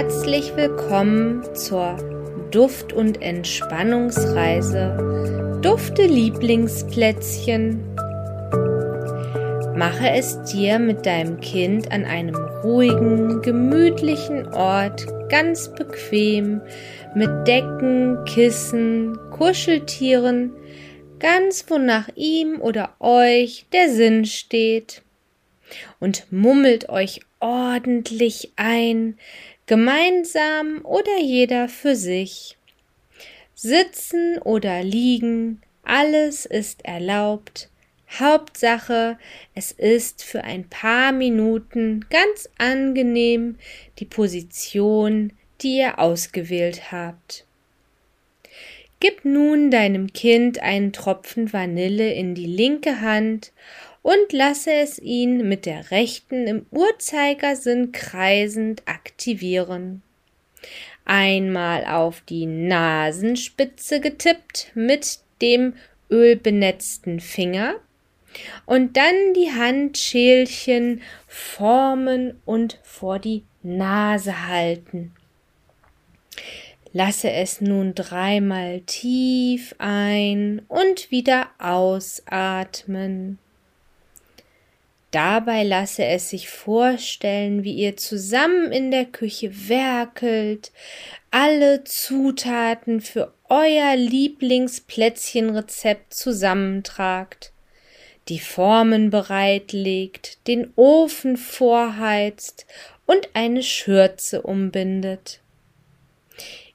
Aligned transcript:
Herzlich 0.00 0.54
willkommen 0.54 1.42
zur 1.56 1.96
Duft- 2.52 2.92
und 2.92 3.20
Entspannungsreise 3.20 5.58
Dufte 5.60 6.04
Lieblingsplätzchen. 6.04 7.82
Mache 9.74 10.10
es 10.10 10.40
dir 10.44 10.78
mit 10.78 11.04
deinem 11.04 11.40
Kind 11.40 11.90
an 11.90 12.04
einem 12.04 12.36
ruhigen, 12.62 13.42
gemütlichen 13.42 14.46
Ort 14.54 15.04
ganz 15.30 15.74
bequem 15.74 16.60
mit 17.16 17.48
Decken, 17.48 18.24
Kissen, 18.24 19.18
Kuscheltieren, 19.32 20.52
ganz 21.18 21.68
wonach 21.68 22.08
ihm 22.14 22.60
oder 22.60 22.94
euch 23.00 23.66
der 23.72 23.88
Sinn 23.88 24.26
steht. 24.26 25.02
Und 25.98 26.30
mummelt 26.30 26.88
euch 26.88 27.18
ordentlich 27.40 28.52
ein, 28.54 29.18
gemeinsam 29.68 30.80
oder 30.82 31.20
jeder 31.20 31.68
für 31.68 31.94
sich. 31.94 32.56
Sitzen 33.54 34.38
oder 34.38 34.82
liegen, 34.82 35.62
alles 35.84 36.46
ist 36.46 36.84
erlaubt. 36.84 37.68
Hauptsache, 38.18 39.18
es 39.54 39.70
ist 39.70 40.24
für 40.24 40.42
ein 40.42 40.68
paar 40.68 41.12
Minuten 41.12 42.06
ganz 42.08 42.48
angenehm 42.56 43.56
die 43.98 44.06
Position, 44.06 45.34
die 45.60 45.78
ihr 45.78 45.98
ausgewählt 45.98 46.90
habt. 46.90 47.44
Gib 49.00 49.24
nun 49.24 49.70
deinem 49.70 50.12
Kind 50.12 50.60
einen 50.60 50.92
Tropfen 50.92 51.52
Vanille 51.52 52.12
in 52.14 52.34
die 52.34 52.46
linke 52.46 53.00
Hand 53.00 53.52
und 54.02 54.32
lasse 54.32 54.72
es 54.72 54.98
ihn 54.98 55.48
mit 55.48 55.66
der 55.66 55.90
rechten 55.90 56.46
im 56.46 56.66
Uhrzeigersinn 56.70 57.92
kreisend 57.92 58.82
aktivieren. 58.86 60.02
Einmal 61.04 61.86
auf 61.86 62.20
die 62.20 62.46
Nasenspitze 62.46 64.00
getippt 64.00 64.72
mit 64.74 65.20
dem 65.40 65.74
ölbenetzten 66.10 67.20
Finger 67.20 67.76
und 68.66 68.96
dann 68.96 69.34
die 69.34 69.50
Handschälchen 69.52 71.02
formen 71.26 72.40
und 72.44 72.78
vor 72.82 73.18
die 73.18 73.44
Nase 73.62 74.46
halten. 74.46 75.12
Lasse 76.92 77.30
es 77.30 77.60
nun 77.60 77.94
dreimal 77.94 78.80
tief 78.80 79.74
ein 79.78 80.62
und 80.68 81.10
wieder 81.10 81.48
ausatmen. 81.58 83.38
Dabei 85.10 85.64
lasse 85.64 86.04
es 86.04 86.28
sich 86.28 86.50
vorstellen, 86.50 87.64
wie 87.64 87.72
ihr 87.72 87.96
zusammen 87.96 88.70
in 88.72 88.90
der 88.90 89.06
Küche 89.06 89.68
werkelt, 89.68 90.70
alle 91.30 91.82
Zutaten 91.84 93.00
für 93.00 93.32
euer 93.48 93.96
Lieblingsplätzchenrezept 93.96 96.12
zusammentragt, 96.12 97.52
die 98.28 98.38
Formen 98.38 99.08
bereitlegt, 99.08 100.46
den 100.46 100.74
Ofen 100.76 101.38
vorheizt 101.38 102.66
und 103.06 103.30
eine 103.32 103.62
Schürze 103.62 104.42
umbindet. 104.42 105.40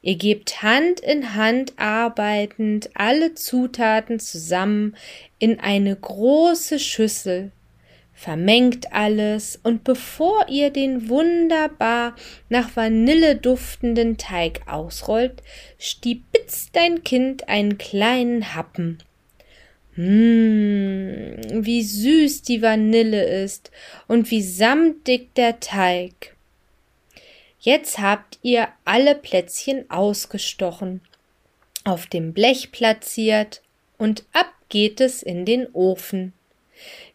Ihr 0.00 0.16
gebt 0.16 0.62
Hand 0.62 1.00
in 1.00 1.34
Hand 1.34 1.74
arbeitend 1.76 2.88
alle 2.94 3.34
Zutaten 3.34 4.18
zusammen 4.18 4.96
in 5.38 5.60
eine 5.60 5.94
große 5.94 6.78
Schüssel, 6.78 7.52
vermengt 8.22 8.92
alles 8.92 9.58
und 9.64 9.82
bevor 9.82 10.46
ihr 10.48 10.70
den 10.70 11.08
wunderbar 11.08 12.14
nach 12.48 12.76
Vanille 12.76 13.34
duftenden 13.34 14.16
Teig 14.16 14.60
ausrollt, 14.68 15.42
stibitzt 15.76 16.76
dein 16.76 17.02
Kind 17.02 17.48
einen 17.48 17.78
kleinen 17.78 18.54
Happen. 18.54 18.98
Mmh, 19.96 21.64
wie 21.64 21.82
süß 21.82 22.42
die 22.42 22.62
Vanille 22.62 23.24
ist 23.42 23.72
und 24.06 24.30
wie 24.30 24.42
samtig 24.42 25.34
der 25.34 25.58
Teig. 25.58 26.36
Jetzt 27.58 27.98
habt 27.98 28.38
ihr 28.42 28.68
alle 28.84 29.16
Plätzchen 29.16 29.90
ausgestochen, 29.90 31.00
auf 31.82 32.06
dem 32.06 32.32
Blech 32.32 32.70
platziert 32.70 33.62
und 33.98 34.24
ab 34.32 34.52
geht 34.68 35.00
es 35.00 35.24
in 35.24 35.44
den 35.44 35.66
Ofen. 35.72 36.32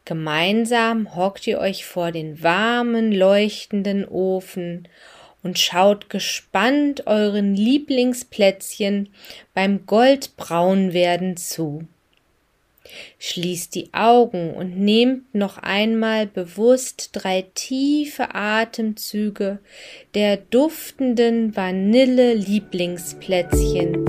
Gemeinsam 0.06 1.16
hockt 1.16 1.48
ihr 1.48 1.60
euch 1.60 1.86
vor 1.86 2.12
den 2.12 2.42
warmen, 2.42 3.12
leuchtenden 3.12 4.08
Ofen 4.08 4.88
und 5.44 5.60
schaut 5.60 6.10
gespannt 6.10 7.08
euren 7.08 7.56
Lieblingsplätzchen 7.56 9.10
beim 9.54 9.86
Goldbraunwerden 9.86 11.38
zu. 11.38 11.86
Schließt 13.20 13.76
die 13.76 13.94
Augen 13.94 14.54
und 14.54 14.78
nehmt 14.78 15.36
noch 15.36 15.58
einmal 15.58 16.28
bewusst 16.28 17.10
drei 17.14 17.46
tiefe 17.54 18.34
Atemzüge 18.34 19.60
der 20.14 20.38
duftenden 20.38 21.54
Vanille-Lieblingsplätzchen, 21.56 24.06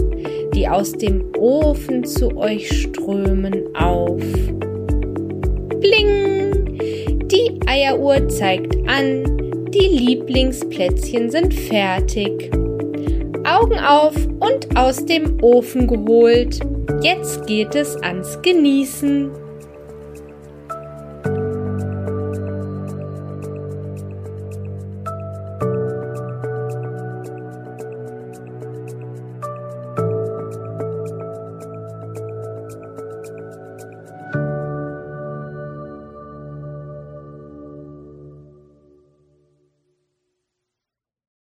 die 0.55 0.69
aus 0.69 0.93
dem 0.93 1.35
Ofen 1.37 2.05
zu 2.05 2.37
euch 2.37 2.83
strömen, 2.83 3.75
auf. 3.75 4.23
Bling! 5.81 6.79
Die 7.29 7.61
Eieruhr 7.67 8.29
zeigt 8.29 8.77
an, 8.89 9.69
die 9.71 9.87
Lieblingsplätzchen 9.87 11.31
sind 11.31 11.55
fertig. 11.55 12.51
Augen 13.45 13.79
auf 13.79 14.15
und 14.41 14.77
aus 14.77 15.05
dem 15.07 15.43
Ofen 15.43 15.87
geholt. 15.87 16.59
Jetzt 17.03 17.47
geht 17.47 17.75
es 17.75 17.97
ans 18.03 18.41
Genießen. 18.43 19.31